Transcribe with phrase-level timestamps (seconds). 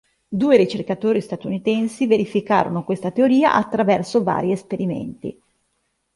[0.27, 5.39] Due ricercatori statunitensi verificarono questa teoria attraverso vari esperimenti.